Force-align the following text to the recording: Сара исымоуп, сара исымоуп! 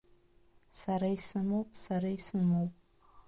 Сара 0.79 1.07
исымоуп, 1.15 1.69
сара 1.83 2.09
исымоуп! 2.17 2.73